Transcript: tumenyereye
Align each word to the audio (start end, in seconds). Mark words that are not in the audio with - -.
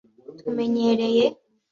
tumenyereye 0.39 1.25